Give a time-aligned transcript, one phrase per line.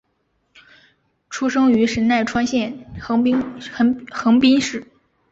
[1.29, 3.23] 出生于神奈川县横
[4.39, 4.87] 滨市。